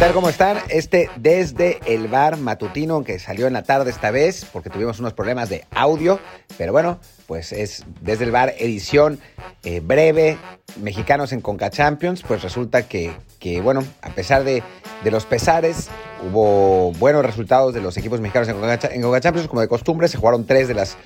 [0.00, 0.14] tal?
[0.14, 0.56] ¿Cómo están?
[0.70, 5.12] Este desde el bar matutino, aunque salió en la tarde esta vez, porque tuvimos unos
[5.12, 6.18] problemas de audio,
[6.56, 9.20] pero bueno, pues es desde el bar edición
[9.62, 10.38] eh, breve,
[10.80, 14.62] mexicanos en Conca Champions, pues resulta que, que bueno, a pesar de,
[15.04, 15.88] de, los pesares,
[16.26, 20.08] hubo buenos resultados de los equipos mexicanos en Conca, en Conca Champions, como de costumbre,
[20.08, 20.96] se jugaron tres de las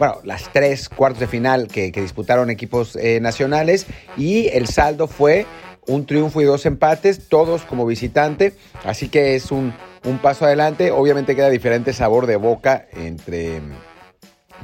[0.00, 3.86] bueno, las tres cuartos de final que, que disputaron equipos eh, nacionales
[4.16, 5.46] y el saldo fue
[5.86, 10.90] un triunfo y dos empates, todos como visitante, así que es un, un paso adelante.
[10.90, 13.60] Obviamente queda diferente sabor de boca entre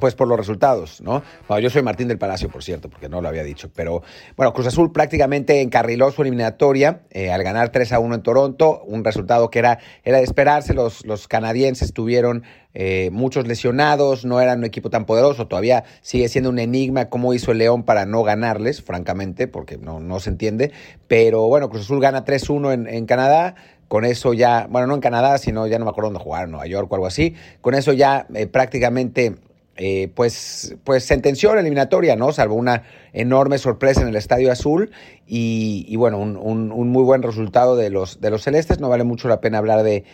[0.01, 1.23] pues por los resultados, ¿no?
[1.49, 4.03] Bueno, yo soy Martín del Palacio, por cierto, porque no lo había dicho, pero
[4.37, 8.83] bueno, Cruz Azul prácticamente encarriló su eliminatoria eh, al ganar 3 a 1 en Toronto,
[8.85, 12.45] un resultado que era, era de esperarse, los, los canadienses tuvieron
[12.79, 17.33] eh, muchos lesionados, no eran un equipo tan poderoso, todavía sigue siendo un enigma cómo
[17.33, 20.73] hizo el León para no ganarles, francamente, porque no, no se entiende,
[21.09, 23.55] pero bueno, Cruz Azul gana 3-1 en, en Canadá,
[23.89, 26.67] con eso ya, bueno, no en Canadá, sino ya no me acuerdo dónde jugar, Nueva
[26.67, 29.37] York o algo así, con eso ya eh, prácticamente
[29.77, 32.33] eh, pues, pues sentenció la eliminatoria, ¿no?
[32.33, 34.91] Salvo una enorme sorpresa en el Estadio Azul
[35.27, 38.81] y, bueno, un, un, un, muy buen resultado de los, de los celestes.
[38.81, 40.05] No vale mucho la pena hablar de,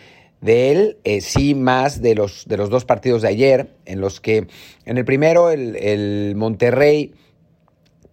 [0.41, 4.19] de él, eh, sí más de los, de los dos partidos de ayer, en los
[4.19, 4.47] que
[4.85, 7.13] en el primero el, el Monterrey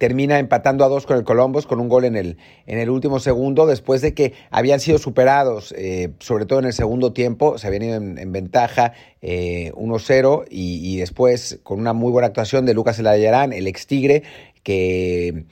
[0.00, 3.20] termina empatando a dos con el Columbus con un gol en el, en el último
[3.20, 7.66] segundo, después de que habían sido superados, eh, sobre todo en el segundo tiempo, se
[7.66, 12.64] habían ido en, en ventaja eh, 1-0 y, y, después con una muy buena actuación
[12.64, 14.22] de Lucas Elayarán, el ex Tigre,
[14.62, 15.44] que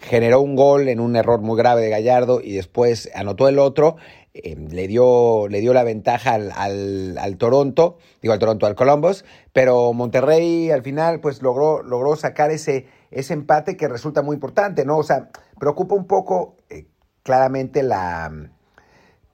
[0.00, 3.96] generó un gol en un error muy grave de Gallardo y después anotó el otro.
[4.42, 8.74] Eh, le, dio, le dio la ventaja al, al, al, Toronto, digo al Toronto, al
[8.74, 9.24] Columbus,
[9.54, 14.84] pero Monterrey al final pues logró, logró sacar ese, ese empate que resulta muy importante,
[14.84, 14.98] ¿no?
[14.98, 16.86] O sea, preocupa un poco eh,
[17.22, 18.50] claramente la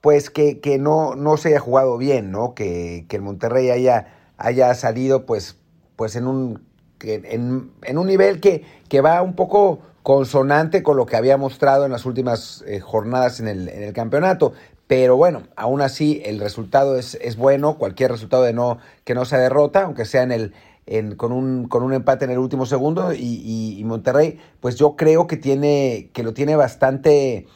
[0.01, 2.55] pues que, que, no, no se haya jugado bien, ¿no?
[2.55, 5.59] Que, que el Monterrey haya, haya salido pues,
[5.97, 11.07] pues en un en, en un nivel que, que va un poco consonante con lo
[11.07, 14.53] que había mostrado en las últimas eh, jornadas en el, en el campeonato.
[14.93, 19.25] Pero bueno, aún así el resultado es, es bueno, cualquier resultado de no, que no
[19.25, 20.53] sea derrota, aunque sea en el,
[20.85, 23.15] en, con, un, con un empate en el último segundo.
[23.15, 27.47] Y, y, Monterrey, pues yo creo que tiene, que lo tiene bastante,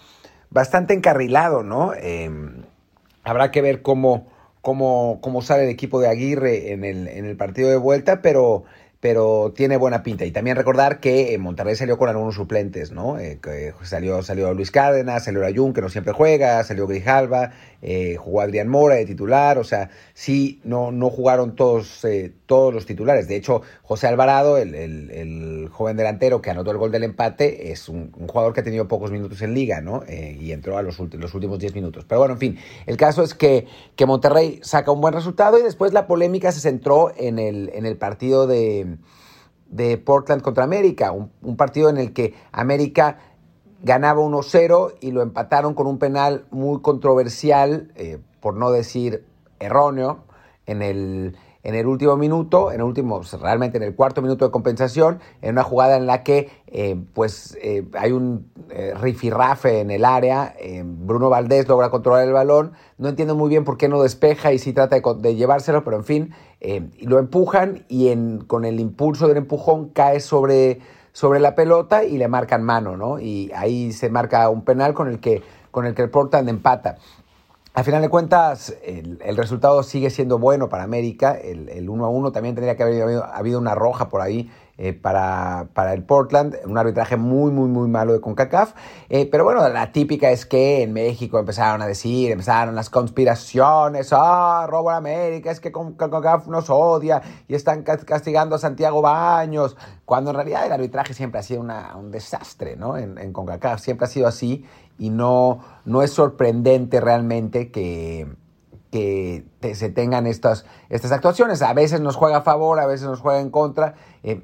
[0.48, 1.92] bastante encarrilado, ¿no?
[1.92, 2.30] Eh,
[3.22, 4.28] habrá que ver cómo,
[4.62, 8.64] cómo, cómo sale el equipo de Aguirre en el, en el partido de vuelta, pero
[9.06, 10.24] pero tiene buena pinta.
[10.24, 13.20] Y también recordar que eh, Monterrey salió con algunos suplentes, ¿no?
[13.20, 17.52] Eh, que salió, salió Luis Cárdenas, salió Ayun, que no siempre juega, salió Grijalva,
[17.82, 22.74] eh, jugó Adrián Mora de titular, o sea, sí, no, no jugaron todos, eh, todos
[22.74, 23.28] los titulares.
[23.28, 27.70] De hecho, José Alvarado, el, el, el, joven delantero que anotó el gol del empate,
[27.70, 30.02] es un, jugador que ha tenido pocos minutos en liga, ¿no?
[30.08, 32.04] Eh, y entró a los, los últimos 10 minutos.
[32.08, 35.62] Pero bueno, en fin, el caso es que, que Monterrey saca un buen resultado y
[35.62, 38.95] después la polémica se centró en el, en el partido de,
[39.68, 43.18] de Portland contra América, un, partido en el que América
[43.82, 49.24] ganaba 1-0 y lo empataron con un penal muy controversial, eh, por no decir
[49.58, 50.24] erróneo,
[50.66, 51.36] en el,
[51.66, 55.50] en el último minuto, en el último, realmente en el cuarto minuto de compensación, en
[55.50, 60.54] una jugada en la que eh, pues eh, hay un eh, rifirrafe en el área,
[60.60, 64.53] eh, Bruno Valdés logra controlar el balón, no entiendo muy bien por qué no despeja
[64.53, 66.34] y sí trata de, de llevárselo, pero en fin,
[67.03, 68.15] lo empujan y
[68.47, 70.81] con el impulso del empujón cae sobre
[71.12, 73.19] sobre la pelota y le marcan mano, ¿no?
[73.19, 76.98] Y ahí se marca un penal con el que, con el, que el Portland empata.
[77.76, 81.37] A final de cuentas, el, resultado sigue siendo bueno para América.
[81.37, 84.94] El, el 1 a 1 también tendría que haber habido, una roja por ahí eh,
[84.94, 88.72] para, para, el Portland, un arbitraje muy, muy, muy malo de CONCACAF.
[89.10, 94.09] Eh, pero bueno, la típica es que en México empezaron a decir, empezaron las conspiraciones,
[94.10, 99.77] ah, robo a América, es que CONCACAF nos odia y están castigando a Santiago Baños,
[100.06, 102.97] cuando en realidad el arbitraje siempre ha sido un desastre, ¿no?
[102.97, 104.65] En, en CONCACAF siempre ha sido así
[104.98, 108.27] y no, no es sorprendente realmente que
[108.91, 111.63] que se tengan estas, estas actuaciones.
[111.63, 113.95] A veces nos juega a favor, a veces nos juega en contra.
[114.22, 114.43] Eh,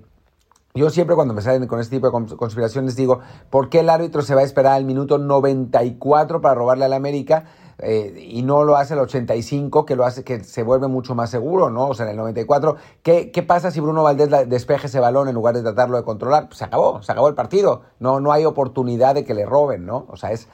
[0.75, 3.21] yo siempre cuando me salen con este tipo de conspiraciones digo,
[3.51, 7.45] ¿por qué el árbitro se va a esperar al minuto 94 para robarle al América
[7.85, 11.71] y no lo hace al 85, que lo hace que se vuelve mucho más seguro,
[11.71, 11.89] ¿no?
[11.89, 15.35] O sea, en el 94, ¿qué, qué pasa si Bruno Valdés despeje ese balón en
[15.35, 16.47] lugar de tratarlo de controlar?
[16.49, 17.83] Pues se acabó, se acabó el partido.
[17.99, 20.07] No, no hay oportunidad de que le roben, ¿no?
[20.09, 20.49] O sea, es,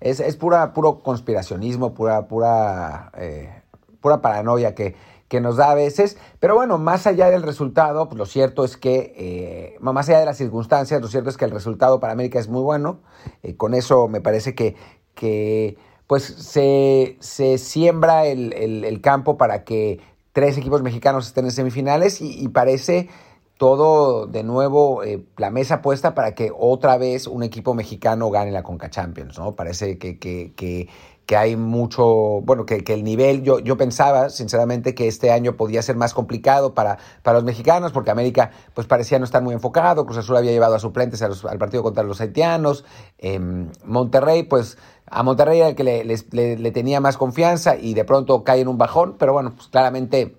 [0.00, 3.62] es, es pura, puro conspiracionismo, pura, pura, eh,
[4.00, 4.94] pura paranoia que
[5.30, 6.18] que nos da a veces.
[6.40, 10.26] Pero bueno, más allá del resultado, pues lo cierto es que, eh, más allá de
[10.26, 12.98] las circunstancias, lo cierto es que el resultado para América es muy bueno.
[13.44, 14.74] Eh, con eso me parece que,
[15.14, 15.78] que
[16.10, 17.16] pues se,
[17.58, 20.00] siembra el, campo para que
[20.32, 23.08] tres equipos mexicanos estén en semifinales y, parece
[23.58, 28.50] todo de nuevo eh, la mesa puesta para que otra vez un equipo mexicano gane
[28.50, 29.54] la Conca Champions, ¿no?
[29.54, 30.88] Parece que, que, que,
[31.36, 35.94] hay mucho, bueno, que, el nivel, yo, yo pensaba sinceramente que este año podía ser
[35.94, 40.18] más complicado para, para los mexicanos, porque América pues parecía no estar muy enfocado, Cruz
[40.18, 42.84] Azul había llevado a suplentes al partido contra los haitianos,
[43.18, 44.76] em, Monterrey pues
[45.10, 48.78] a Monterrey era el que le, tenía más confianza y de pronto cae en un
[48.78, 50.36] bajón, pero bueno, pues claramente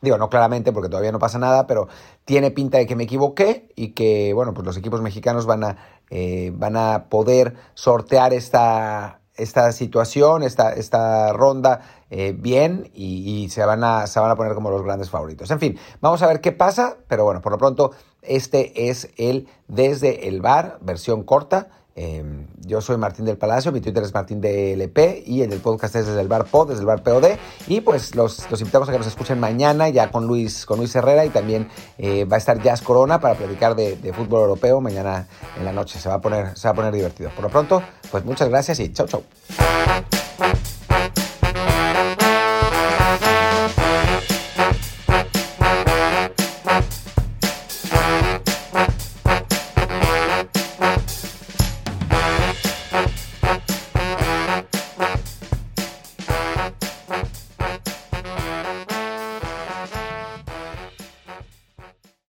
[0.00, 1.86] Digo, no claramente porque todavía no pasa nada, pero
[2.24, 5.76] tiene pinta de que me equivoqué y que, bueno, pues los equipos mexicanos van a,
[6.10, 13.64] eh, van a poder sortear esta, esta situación, esta, esta ronda eh, bien y, se,
[13.64, 15.50] van a, se van a poner como los grandes favoritos.
[15.52, 19.48] En fin, vamos a ver qué pasa, pero bueno, por lo pronto este es el
[19.68, 21.68] Desde el Bar, versión corta.
[21.94, 26.06] Em, yo soy Martín del Palacio, mi Twitter es Martín DLP y el podcast es
[26.06, 27.36] desde el bar POD, desde el bar POD.
[27.68, 31.24] Y pues los, invitamos a que nos escuchen mañana ya con Luis, con Luis Herrera
[31.24, 31.68] y también
[31.98, 35.26] eh, va a estar Jazz Corona para platicar de, de, fútbol europeo mañana
[35.58, 35.98] en la noche.
[35.98, 37.30] Se va, a poner, se va a poner divertido.
[37.30, 39.22] Por lo pronto, pues muchas gracias y chau chau.